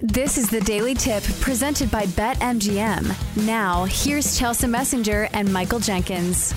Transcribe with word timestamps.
This 0.00 0.36
is 0.36 0.50
the 0.50 0.60
Daily 0.60 0.92
Tip 0.92 1.22
presented 1.40 1.90
by 1.90 2.04
BetMGM. 2.04 3.46
Now, 3.46 3.84
here's 3.84 4.38
Chelsea 4.38 4.66
Messenger 4.66 5.30
and 5.32 5.50
Michael 5.50 5.80
Jenkins. 5.80 6.54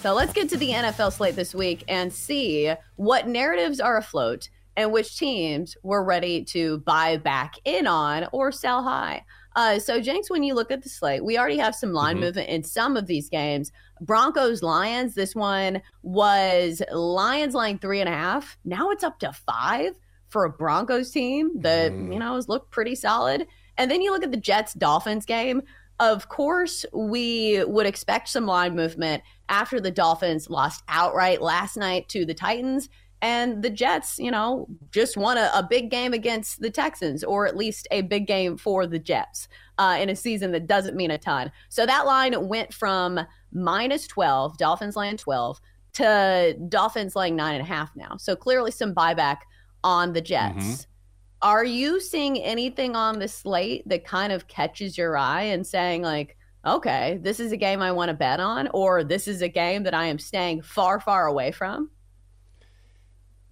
So 0.00 0.12
let's 0.12 0.32
get 0.32 0.48
to 0.48 0.56
the 0.56 0.70
NFL 0.70 1.12
slate 1.12 1.36
this 1.36 1.54
week 1.54 1.84
and 1.86 2.12
see 2.12 2.74
what 2.96 3.28
narratives 3.28 3.78
are 3.78 3.96
afloat 3.96 4.48
and 4.76 4.90
which 4.90 5.16
teams 5.16 5.76
we're 5.84 6.02
ready 6.02 6.42
to 6.46 6.78
buy 6.78 7.16
back 7.16 7.54
in 7.64 7.86
on 7.86 8.26
or 8.32 8.50
sell 8.50 8.82
high. 8.82 9.24
Uh, 9.54 9.78
so, 9.78 10.00
Jenks, 10.00 10.28
when 10.28 10.42
you 10.42 10.52
look 10.52 10.72
at 10.72 10.82
the 10.82 10.88
slate, 10.88 11.24
we 11.24 11.38
already 11.38 11.58
have 11.58 11.76
some 11.76 11.92
line 11.92 12.16
mm-hmm. 12.16 12.24
movement 12.24 12.48
in 12.48 12.64
some 12.64 12.96
of 12.96 13.06
these 13.06 13.28
games. 13.28 13.70
Broncos 14.00 14.64
Lions, 14.64 15.14
this 15.14 15.36
one 15.36 15.80
was 16.02 16.82
Lions 16.90 17.54
line 17.54 17.78
three 17.78 18.00
and 18.00 18.08
a 18.08 18.12
half. 18.12 18.58
Now 18.64 18.90
it's 18.90 19.04
up 19.04 19.20
to 19.20 19.32
five 19.32 19.92
for 20.28 20.44
a 20.44 20.50
Broncos 20.50 21.10
team 21.10 21.60
that, 21.60 21.92
mm. 21.92 22.12
you 22.12 22.18
know, 22.18 22.34
has 22.34 22.48
looked 22.48 22.70
pretty 22.70 22.94
solid. 22.94 23.46
And 23.78 23.90
then 23.90 24.02
you 24.02 24.10
look 24.10 24.24
at 24.24 24.30
the 24.30 24.36
Jets 24.36 24.74
Dolphins 24.74 25.26
game. 25.26 25.62
Of 25.98 26.28
course, 26.28 26.84
we 26.92 27.64
would 27.64 27.86
expect 27.86 28.28
some 28.28 28.46
line 28.46 28.74
movement 28.74 29.22
after 29.48 29.80
the 29.80 29.90
Dolphins 29.90 30.50
lost 30.50 30.82
outright 30.88 31.40
last 31.40 31.76
night 31.76 32.08
to 32.10 32.26
the 32.26 32.34
Titans. 32.34 32.88
And 33.22 33.62
the 33.62 33.70
Jets, 33.70 34.18
you 34.18 34.30
know, 34.30 34.66
just 34.90 35.16
won 35.16 35.38
a, 35.38 35.50
a 35.54 35.62
big 35.62 35.90
game 35.90 36.12
against 36.12 36.60
the 36.60 36.70
Texans, 36.70 37.24
or 37.24 37.46
at 37.46 37.56
least 37.56 37.88
a 37.90 38.02
big 38.02 38.26
game 38.26 38.58
for 38.58 38.86
the 38.86 38.98
Jets 38.98 39.48
uh, 39.78 39.96
in 39.98 40.10
a 40.10 40.16
season 40.16 40.52
that 40.52 40.66
doesn't 40.66 40.96
mean 40.96 41.10
a 41.10 41.18
ton. 41.18 41.50
So 41.70 41.86
that 41.86 42.04
line 42.04 42.46
went 42.46 42.74
from 42.74 43.20
minus 43.52 44.06
12, 44.06 44.58
Dolphins 44.58 44.96
laying 44.96 45.16
12, 45.16 45.60
to 45.94 46.56
Dolphins 46.68 47.16
laying 47.16 47.36
nine 47.36 47.54
and 47.54 47.62
a 47.62 47.66
half 47.66 47.96
now. 47.96 48.16
So 48.18 48.36
clearly 48.36 48.70
some 48.70 48.94
buyback 48.94 49.38
on 49.86 50.12
the 50.12 50.20
Jets. 50.20 50.56
Mm-hmm. 50.56 50.82
Are 51.42 51.64
you 51.64 52.00
seeing 52.00 52.42
anything 52.42 52.96
on 52.96 53.20
the 53.20 53.28
slate 53.28 53.88
that 53.88 54.04
kind 54.04 54.32
of 54.32 54.48
catches 54.48 54.98
your 54.98 55.16
eye 55.16 55.42
and 55.42 55.64
saying, 55.64 56.02
like, 56.02 56.36
okay, 56.66 57.20
this 57.22 57.38
is 57.38 57.52
a 57.52 57.56
game 57.56 57.80
I 57.80 57.92
want 57.92 58.08
to 58.08 58.14
bet 58.14 58.40
on, 58.40 58.68
or 58.74 59.04
this 59.04 59.28
is 59.28 59.42
a 59.42 59.48
game 59.48 59.84
that 59.84 59.94
I 59.94 60.06
am 60.06 60.18
staying 60.18 60.62
far, 60.62 60.98
far 60.98 61.26
away 61.26 61.52
from? 61.52 61.90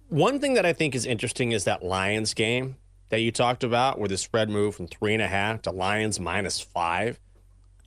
One 0.09 0.39
thing 0.39 0.55
that 0.55 0.65
I 0.65 0.73
think 0.73 0.93
is 0.93 1.05
interesting 1.05 1.53
is 1.53 1.63
that 1.63 1.83
Lions 1.83 2.33
game 2.33 2.75
that 3.09 3.21
you 3.21 3.31
talked 3.31 3.63
about, 3.63 3.97
where 3.97 4.09
the 4.09 4.17
spread 4.17 4.49
moved 4.49 4.75
from 4.75 4.87
three 4.87 5.13
and 5.13 5.21
a 5.21 5.27
half 5.27 5.61
to 5.61 5.71
Lions 5.71 6.19
minus 6.19 6.59
five. 6.59 7.19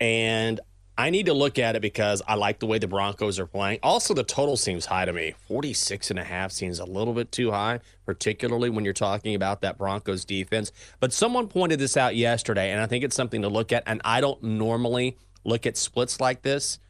And 0.00 0.60
I 1.00 1.10
need 1.10 1.26
to 1.26 1.32
look 1.32 1.60
at 1.60 1.76
it 1.76 1.80
because 1.80 2.22
I 2.26 2.34
like 2.34 2.58
the 2.58 2.66
way 2.66 2.80
the 2.80 2.88
Broncos 2.88 3.38
are 3.38 3.46
playing. 3.46 3.78
Also, 3.84 4.14
the 4.14 4.24
total 4.24 4.56
seems 4.56 4.86
high 4.86 5.04
to 5.04 5.12
me. 5.12 5.36
46 5.46 6.10
and 6.10 6.18
a 6.18 6.24
half 6.24 6.50
seems 6.50 6.80
a 6.80 6.84
little 6.84 7.14
bit 7.14 7.30
too 7.30 7.52
high, 7.52 7.78
particularly 8.04 8.68
when 8.68 8.84
you're 8.84 8.92
talking 8.92 9.36
about 9.36 9.60
that 9.60 9.78
Broncos 9.78 10.24
defense. 10.24 10.72
But 10.98 11.12
someone 11.12 11.46
pointed 11.46 11.78
this 11.78 11.96
out 11.96 12.16
yesterday, 12.16 12.72
and 12.72 12.80
I 12.80 12.86
think 12.86 13.04
it's 13.04 13.14
something 13.14 13.42
to 13.42 13.48
look 13.48 13.70
at. 13.70 13.84
And 13.86 14.00
I 14.04 14.20
don't 14.20 14.42
normally 14.42 15.16
look 15.44 15.66
at 15.66 15.76
splits 15.76 16.20
like 16.20 16.42
this, 16.42 16.80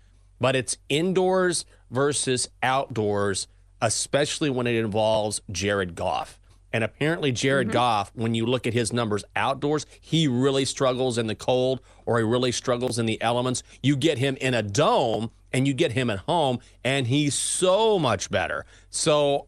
but 0.41 0.57
it's 0.57 0.79
indoors 0.89 1.67
versus 1.91 2.49
outdoors, 2.63 3.47
especially 3.83 4.49
when 4.49 4.67
it 4.67 4.77
involves 4.77 5.43
Jared 5.53 5.95
Goff. 5.95 6.41
And 6.73 6.85
apparently, 6.85 7.33
Jared 7.33 7.69
mm-hmm. 7.69 7.75
Goff, 7.75 8.13
when 8.15 8.35
you 8.35 8.45
look 8.47 8.67
at 8.67 8.75
his 8.75 8.93
numbers 8.93 9.25
outdoors, 9.35 9.87
he 10.01 10.29
really 10.29 10.65
struggles 10.65 11.19
in 11.19 11.27
the 11.27 11.35
cold 11.35 11.81
or 12.05 12.19
he 12.19 12.25
really 12.25 12.53
struggles 12.53 12.99
in 12.99 13.07
the 13.07 13.21
elements. 13.23 13.63
You 13.83 13.97
get 13.97 14.19
him 14.19 14.37
in 14.41 14.55
a 14.55 14.63
dome 14.63 15.31
and 15.53 15.67
you 15.67 15.73
get 15.73 15.93
him 15.93 16.11
at 16.11 16.19
home, 16.21 16.59
and 16.85 17.07
he's 17.07 17.35
so 17.35 17.99
much 17.99 18.31
better. 18.31 18.67
So 18.91 19.47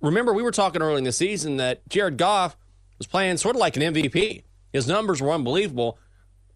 remember, 0.00 0.32
we 0.32 0.42
were 0.42 0.50
talking 0.50 0.82
early 0.82 0.98
in 0.98 1.04
the 1.04 1.12
season 1.12 1.58
that 1.58 1.88
Jared 1.88 2.16
Goff 2.16 2.56
was 2.98 3.06
playing 3.06 3.36
sort 3.36 3.54
of 3.54 3.60
like 3.60 3.76
an 3.76 3.82
MVP. 3.94 4.42
His 4.72 4.88
numbers 4.88 5.22
were 5.22 5.30
unbelievable. 5.30 5.98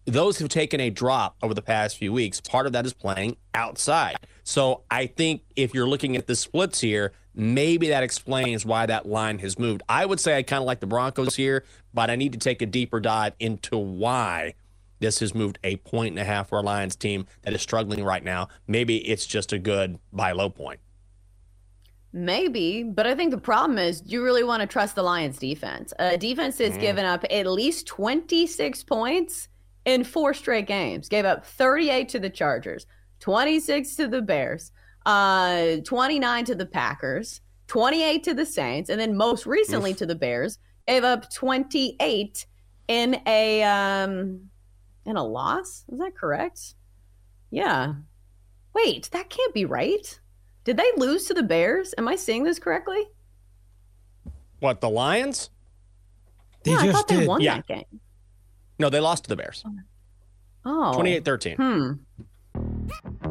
Those 0.05 0.39
have 0.39 0.49
taken 0.49 0.79
a 0.79 0.89
drop 0.89 1.35
over 1.41 1.53
the 1.53 1.61
past 1.61 1.97
few 1.97 2.11
weeks. 2.11 2.41
Part 2.41 2.65
of 2.65 2.73
that 2.73 2.85
is 2.85 2.93
playing 2.93 3.37
outside. 3.53 4.17
So 4.43 4.83
I 4.89 5.07
think 5.07 5.43
if 5.55 5.73
you're 5.73 5.87
looking 5.87 6.15
at 6.15 6.27
the 6.27 6.35
splits 6.35 6.81
here, 6.81 7.13
maybe 7.33 7.89
that 7.89 8.03
explains 8.03 8.65
why 8.65 8.85
that 8.85 9.07
line 9.07 9.39
has 9.39 9.57
moved. 9.57 9.83
I 9.87 10.05
would 10.05 10.19
say 10.19 10.37
I 10.37 10.43
kind 10.43 10.61
of 10.61 10.67
like 10.67 10.79
the 10.79 10.87
Broncos 10.87 11.35
here, 11.35 11.63
but 11.93 12.09
I 12.09 12.15
need 12.15 12.33
to 12.33 12.39
take 12.39 12.61
a 12.61 12.65
deeper 12.65 12.99
dive 12.99 13.33
into 13.39 13.77
why 13.77 14.55
this 14.99 15.19
has 15.19 15.33
moved 15.33 15.59
a 15.63 15.77
point 15.77 16.11
and 16.11 16.19
a 16.19 16.23
half 16.23 16.49
for 16.49 16.59
a 16.59 16.61
Lions 16.61 16.95
team 16.95 17.25
that 17.41 17.53
is 17.53 17.61
struggling 17.61 18.03
right 18.03 18.23
now. 18.23 18.47
Maybe 18.67 18.97
it's 18.97 19.25
just 19.25 19.51
a 19.51 19.59
good 19.59 19.99
buy 20.13 20.31
low 20.31 20.49
point. 20.49 20.79
Maybe, 22.13 22.83
but 22.83 23.07
I 23.07 23.15
think 23.15 23.31
the 23.31 23.37
problem 23.37 23.79
is 23.79 24.03
you 24.05 24.21
really 24.21 24.43
want 24.43 24.61
to 24.61 24.67
trust 24.67 24.95
the 24.95 25.03
Lions 25.03 25.39
defense. 25.39 25.93
A 25.97 26.17
defense 26.17 26.57
has 26.57 26.73
mm. 26.73 26.81
given 26.81 27.05
up 27.05 27.23
at 27.29 27.47
least 27.47 27.87
26 27.87 28.83
points 28.83 29.47
in 29.85 30.03
four 30.03 30.33
straight 30.33 30.67
games. 30.67 31.07
Gave 31.07 31.25
up 31.25 31.45
38 31.45 32.09
to 32.09 32.19
the 32.19 32.29
Chargers, 32.29 32.85
26 33.21 33.95
to 33.95 34.07
the 34.07 34.21
Bears, 34.21 34.71
uh, 35.05 35.77
29 35.85 36.45
to 36.45 36.55
the 36.55 36.65
Packers, 36.65 37.41
28 37.67 38.23
to 38.23 38.33
the 38.33 38.45
Saints, 38.45 38.89
and 38.89 38.99
then 38.99 39.15
most 39.15 39.45
recently 39.45 39.91
Oof. 39.91 39.97
to 39.97 40.05
the 40.05 40.15
Bears, 40.15 40.57
gave 40.87 41.03
up 41.03 41.31
28 41.33 42.45
in 42.87 43.21
a 43.25 43.63
um 43.63 44.49
in 45.05 45.15
a 45.15 45.23
loss. 45.23 45.85
Is 45.91 45.99
that 45.99 46.15
correct? 46.15 46.75
Yeah. 47.49 47.93
Wait, 48.73 49.09
that 49.11 49.29
can't 49.29 49.53
be 49.53 49.65
right. 49.65 50.19
Did 50.63 50.77
they 50.77 50.91
lose 50.95 51.25
to 51.25 51.33
the 51.33 51.43
Bears? 51.43 51.93
Am 51.97 52.07
I 52.07 52.15
seeing 52.15 52.43
this 52.43 52.59
correctly? 52.59 53.03
What, 54.59 54.79
the 54.79 54.89
Lions? 54.89 55.49
They 56.63 56.71
yeah, 56.71 56.83
just 56.83 57.07
did. 57.07 57.21
They 57.21 57.27
won 57.27 57.41
yeah. 57.41 57.55
that 57.57 57.67
game. 57.67 57.99
No, 58.77 58.89
they 58.89 58.99
lost 58.99 59.23
to 59.23 59.29
the 59.29 59.35
Bears. 59.35 59.63
Oh. 60.63 60.93
28 60.93 61.25
13. 61.25 61.55
Hmm. 61.55 61.91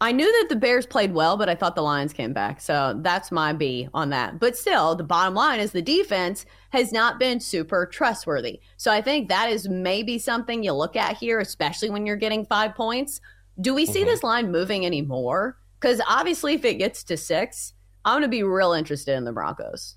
I 0.00 0.12
knew 0.12 0.30
that 0.40 0.48
the 0.50 0.56
Bears 0.56 0.84
played 0.84 1.14
well, 1.14 1.36
but 1.36 1.48
I 1.48 1.54
thought 1.54 1.74
the 1.74 1.82
Lions 1.82 2.12
came 2.12 2.32
back. 2.32 2.60
So 2.60 2.98
that's 3.02 3.32
my 3.32 3.52
B 3.52 3.88
on 3.94 4.10
that. 4.10 4.38
But 4.38 4.56
still, 4.56 4.94
the 4.94 5.04
bottom 5.04 5.34
line 5.34 5.58
is 5.58 5.72
the 5.72 5.80
defense 5.80 6.44
has 6.70 6.92
not 6.92 7.18
been 7.18 7.40
super 7.40 7.86
trustworthy. 7.86 8.60
So 8.76 8.92
I 8.92 9.00
think 9.00 9.28
that 9.28 9.50
is 9.50 9.68
maybe 9.68 10.18
something 10.18 10.62
you 10.62 10.72
look 10.72 10.96
at 10.96 11.16
here, 11.16 11.40
especially 11.40 11.88
when 11.88 12.04
you're 12.04 12.16
getting 12.16 12.44
five 12.44 12.74
points. 12.74 13.20
Do 13.58 13.74
we 13.74 13.86
see 13.86 14.00
mm-hmm. 14.00 14.08
this 14.08 14.22
line 14.22 14.52
moving 14.52 14.84
anymore? 14.84 15.56
Because 15.80 16.02
obviously, 16.06 16.54
if 16.54 16.64
it 16.64 16.74
gets 16.74 17.02
to 17.04 17.16
six, 17.16 17.72
I'm 18.04 18.14
going 18.14 18.22
to 18.22 18.28
be 18.28 18.42
real 18.42 18.72
interested 18.72 19.16
in 19.16 19.24
the 19.24 19.32
Broncos. 19.32 19.96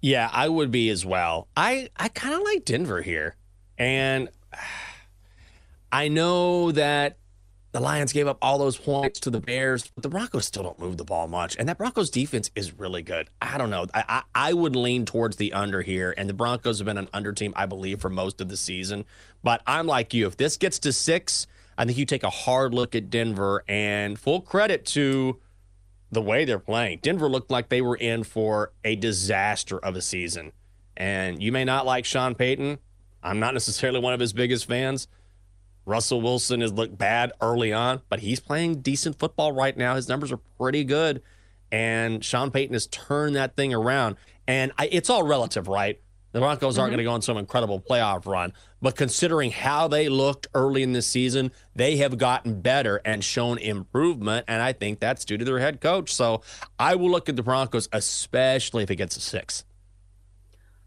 Yeah, 0.00 0.30
I 0.32 0.48
would 0.48 0.70
be 0.70 0.88
as 0.90 1.04
well. 1.04 1.48
I, 1.56 1.88
I 1.96 2.08
kind 2.08 2.34
of 2.34 2.42
like 2.42 2.64
Denver 2.64 3.02
here. 3.02 3.36
And 3.76 4.28
I 5.92 6.08
know 6.08 6.72
that 6.72 7.18
the 7.72 7.80
Lions 7.80 8.12
gave 8.12 8.28
up 8.28 8.36
all 8.42 8.58
those 8.58 8.76
points 8.76 9.18
to 9.20 9.30
the 9.30 9.40
Bears, 9.40 9.90
but 9.94 10.02
the 10.02 10.08
Broncos 10.10 10.44
still 10.44 10.62
don't 10.62 10.78
move 10.78 10.98
the 10.98 11.04
ball 11.04 11.26
much. 11.26 11.56
And 11.58 11.68
that 11.68 11.78
Broncos 11.78 12.10
defense 12.10 12.50
is 12.54 12.78
really 12.78 13.02
good. 13.02 13.30
I 13.40 13.56
don't 13.56 13.70
know. 13.70 13.86
I, 13.94 14.04
I, 14.08 14.22
I, 14.34 14.52
would 14.52 14.76
lean 14.76 15.06
towards 15.06 15.36
the 15.36 15.54
under 15.54 15.80
here. 15.80 16.14
And 16.16 16.28
the 16.28 16.34
Broncos 16.34 16.78
have 16.78 16.86
been 16.86 16.98
an 16.98 17.08
under 17.14 17.32
team, 17.32 17.54
I 17.56 17.64
believe, 17.64 18.00
for 18.00 18.10
most 18.10 18.42
of 18.42 18.50
the 18.50 18.58
season. 18.58 19.06
But 19.42 19.62
I'm 19.66 19.86
like 19.86 20.12
you. 20.12 20.26
If 20.26 20.36
this 20.36 20.58
gets 20.58 20.78
to 20.80 20.92
six, 20.92 21.46
I 21.78 21.86
think 21.86 21.96
you 21.96 22.04
take 22.04 22.24
a 22.24 22.30
hard 22.30 22.74
look 22.74 22.94
at 22.94 23.08
Denver 23.08 23.64
and 23.66 24.18
full 24.18 24.42
credit 24.42 24.84
to 24.86 25.40
the 26.10 26.20
way 26.20 26.44
they're 26.44 26.58
playing. 26.58 26.98
Denver 27.00 27.28
looked 27.28 27.50
like 27.50 27.70
they 27.70 27.80
were 27.80 27.96
in 27.96 28.22
for 28.22 28.72
a 28.84 28.96
disaster 28.96 29.78
of 29.78 29.96
a 29.96 30.02
season. 30.02 30.52
And 30.94 31.42
you 31.42 31.50
may 31.52 31.64
not 31.64 31.86
like 31.86 32.04
Sean 32.04 32.34
Payton. 32.34 32.78
I'm 33.22 33.40
not 33.40 33.54
necessarily 33.54 34.00
one 34.00 34.12
of 34.12 34.20
his 34.20 34.34
biggest 34.34 34.66
fans. 34.66 35.08
Russell 35.84 36.20
Wilson 36.20 36.60
has 36.60 36.72
looked 36.72 36.96
bad 36.96 37.32
early 37.40 37.72
on, 37.72 38.02
but 38.08 38.20
he's 38.20 38.40
playing 38.40 38.82
decent 38.82 39.18
football 39.18 39.52
right 39.52 39.76
now. 39.76 39.96
His 39.96 40.08
numbers 40.08 40.32
are 40.32 40.40
pretty 40.58 40.84
good. 40.84 41.22
And 41.70 42.24
Sean 42.24 42.50
Payton 42.50 42.74
has 42.74 42.86
turned 42.86 43.36
that 43.36 43.56
thing 43.56 43.72
around. 43.72 44.16
And 44.46 44.72
I, 44.78 44.88
it's 44.92 45.08
all 45.08 45.22
relative, 45.22 45.68
right? 45.68 46.00
The 46.32 46.40
Broncos 46.40 46.78
aren't 46.78 46.88
mm-hmm. 46.88 46.96
going 46.96 46.98
to 46.98 47.04
go 47.04 47.12
on 47.12 47.22
some 47.22 47.36
incredible 47.36 47.78
playoff 47.80 48.26
run, 48.26 48.54
but 48.80 48.96
considering 48.96 49.50
how 49.50 49.86
they 49.86 50.08
looked 50.08 50.46
early 50.54 50.82
in 50.82 50.94
the 50.94 51.02
season, 51.02 51.52
they 51.76 51.96
have 51.98 52.16
gotten 52.16 52.62
better 52.62 53.02
and 53.04 53.22
shown 53.22 53.58
improvement. 53.58 54.46
And 54.48 54.62
I 54.62 54.72
think 54.72 54.98
that's 54.98 55.26
due 55.26 55.36
to 55.36 55.44
their 55.44 55.58
head 55.58 55.80
coach. 55.80 56.12
So 56.12 56.40
I 56.78 56.94
will 56.94 57.10
look 57.10 57.28
at 57.28 57.36
the 57.36 57.42
Broncos, 57.42 57.88
especially 57.92 58.82
if 58.82 58.90
it 58.90 58.96
gets 58.96 59.16
a 59.16 59.20
six. 59.20 59.64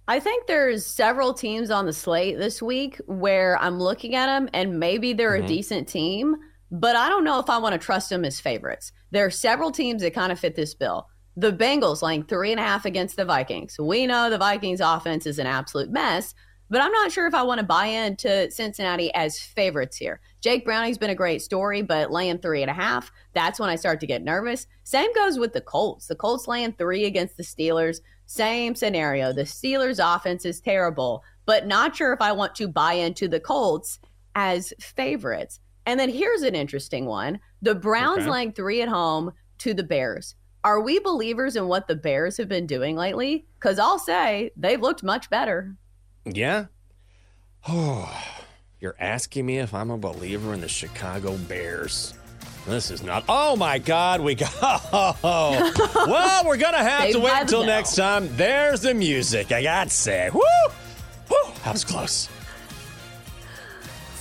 I 0.08 0.20
think 0.20 0.46
there's 0.46 0.86
several 0.86 1.34
teams 1.34 1.72
on 1.72 1.86
the 1.86 1.94
slate 1.94 2.38
this 2.38 2.62
week 2.62 3.02
where 3.08 3.58
I'm 3.60 3.80
looking 3.80 4.14
at 4.14 4.28
them 4.28 4.50
and 4.54 4.80
maybe 4.80 5.14
they're 5.14 5.32
mm-hmm. 5.32 5.46
a 5.46 5.48
decent 5.48 5.88
team, 5.88 6.36
but 6.72 6.96
I 6.96 7.10
don't 7.10 7.24
know 7.24 7.40
if 7.40 7.50
I 7.50 7.58
want 7.58 7.74
to 7.74 7.84
trust 7.84 8.10
them 8.10 8.24
as 8.24 8.40
favorites. 8.40 8.92
There 9.12 9.26
are 9.26 9.32
several 9.32 9.72
teams 9.72 10.04
that 10.04 10.14
kind 10.14 10.32
of 10.32 10.40
fit 10.40 10.56
this 10.56 10.76
bill. 10.76 11.08
The 11.36 11.52
Bengals 11.52 12.02
laying 12.02 12.24
three 12.24 12.52
and 12.52 12.60
a 12.60 12.64
half 12.64 12.86
against 12.86 13.16
the 13.16 13.26
Vikings. 13.26 13.78
We 13.80 14.06
know 14.06 14.30
the 14.30 14.38
Vikings 14.38 14.80
offense 14.80 15.26
is 15.26 15.40
an 15.40 15.48
absolute 15.48 15.90
mess, 15.90 16.36
but 16.70 16.82
I'm 16.82 16.92
not 16.92 17.12
sure 17.12 17.28
if 17.28 17.34
I 17.34 17.44
want 17.44 17.60
to 17.60 17.66
buy 17.66 17.86
into 17.86 18.50
Cincinnati 18.50 19.14
as 19.14 19.40
favorites 19.40 19.98
here. 19.98 20.20
Jake 20.42 20.66
Browning's 20.66 20.98
been 20.98 21.10
a 21.10 21.16
great 21.16 21.42
story, 21.42 21.82
but 21.82 22.12
laying 22.12 22.40
three 22.40 22.62
and 22.62 22.72
a 22.72 22.76
half, 22.76 23.12
that's 23.34 23.60
when 23.60 23.70
I 23.70 23.76
start 23.76 24.00
to 24.00 24.08
get 24.08 24.24
nervous. 24.24 24.66
Same 24.84 25.14
goes 25.14 25.38
with 25.38 25.54
the 25.54 25.62
Colts. 25.62 26.08
The 26.08 26.16
Colts 26.16 26.48
laying 26.48 26.74
three 26.74 27.06
against 27.06 27.38
the 27.38 27.44
Steelers. 27.44 28.00
Same 28.26 28.76
scenario. 28.76 29.32
The 29.32 29.44
Steelers' 29.44 30.00
offense 30.04 30.46
is 30.46 30.60
terrible, 30.60 31.24
but 31.46 31.68
not 31.68 31.96
sure 31.96 32.14
if 32.14 32.22
I 32.22 32.32
want 32.32 32.56
to 32.56 32.68
buy 32.68 32.94
into 32.94 33.28
the 33.28 33.40
Colts 33.40 34.00
as 34.36 34.74
favorites. 34.80 35.60
And 35.86 36.00
then 36.00 36.10
here's 36.10 36.42
an 36.42 36.56
interesting 36.56 37.06
one 37.06 37.40
the 37.62 37.76
Browns 37.76 38.22
okay. 38.22 38.30
laying 38.30 38.52
three 38.52 38.82
at 38.82 38.90
home 38.90 39.32
to 39.60 39.74
the 39.74 39.84
Bears. 39.84 40.36
Are 40.64 40.82
we 40.82 41.00
believers 41.00 41.56
in 41.56 41.68
what 41.68 41.88
the 41.88 41.96
Bears 41.96 42.38
have 42.38 42.50
been 42.50 42.66
doing 42.66 42.96
lately? 42.96 43.46
Because 43.60 43.78
I'll 43.78 44.00
say 44.00 44.52
they've 44.58 44.82
looked 44.82 45.04
much 45.04 45.30
better. 45.30 45.76
Yeah. 46.26 46.66
Oh, 47.68 48.12
you're 48.80 48.96
asking 49.00 49.46
me 49.46 49.60
if 49.60 49.74
I'm 49.74 49.92
a 49.92 49.98
believer 49.98 50.54
in 50.54 50.62
the 50.62 50.68
Chicago 50.68 51.38
Bears. 51.38 52.16
This 52.68 52.90
is 52.90 53.04
not. 53.04 53.26
Oh 53.30 53.56
my 53.56 53.78
God, 53.78 54.22
we 54.22 54.36
got. 54.36 54.52
Oh. 54.62 55.72
well, 56.08 56.46
we're 56.46 56.58
gonna 56.58 56.78
have 56.78 57.12
to 57.12 57.20
wait 57.20 57.42
until 57.42 57.64
next 57.66 57.96
time. 57.96 58.28
There's 58.36 58.82
the 58.82 58.94
music. 58.94 59.52
I 59.52 59.62
got 59.62 59.90
to 59.90 59.94
say, 59.94 60.30
woo, 60.34 60.42
woo, 61.30 61.52
that 61.64 61.74
was 61.74 61.84
close. 61.84 62.28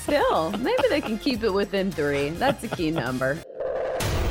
Still, 0.03 0.51
maybe 0.59 0.83
they 0.91 1.01
can 1.01 1.19
keep 1.19 1.43
it 1.43 1.51
within 1.53 1.91
three. 1.91 2.31
That's 2.31 2.63
a 2.65 2.69
key 2.69 2.91
number. 2.91 3.39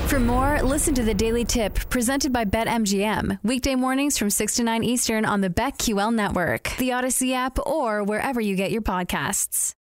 For 0.08 0.20
more, 0.20 0.62
listen 0.62 0.94
to 0.94 1.04
the 1.04 1.16
Daily 1.16 1.44
Tip 1.44 1.74
presented 1.90 2.32
by 2.32 2.46
BetMGM. 2.46 3.40
Weekday 3.42 3.74
mornings 3.74 4.16
from 4.16 4.30
6 4.30 4.56
to 4.56 4.64
9 4.64 4.84
Eastern 4.84 5.26
on 5.26 5.42
the 5.42 5.50
BetQL 5.50 6.14
network, 6.14 6.72
the 6.78 6.90
Audacy 6.90 7.34
app, 7.34 7.58
or 7.66 8.04
wherever 8.04 8.40
you 8.40 8.56
get 8.56 8.70
your 8.70 8.84
podcasts. 8.84 9.74